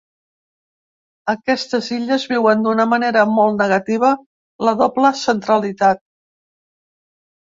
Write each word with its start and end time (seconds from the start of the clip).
Aquestes 1.33 1.89
illes 1.97 2.23
viuen 2.31 2.63
d’una 2.67 2.85
manera 2.93 3.25
molt 3.33 3.59
negativa 3.63 4.09
la 4.69 4.73
doble 4.79 5.13
centralitat. 5.25 6.03